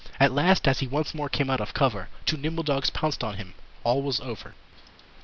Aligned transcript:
At 0.19 0.31
last 0.31 0.67
as 0.67 0.79
he 0.79 0.87
once 0.87 1.13
more 1.13 1.29
came 1.29 1.51
out 1.51 1.61
of 1.61 1.75
cover, 1.75 2.09
Two 2.25 2.35
nimble 2.35 2.63
dogs 2.63 2.89
pounced 2.89 3.23
on 3.23 3.35
him 3.35 3.53
All 3.83 4.01
was 4.01 4.19
over! 4.19 4.55